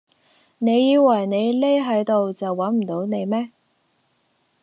[0.57, 3.51] 你以為你匿喺度就搵唔到你咩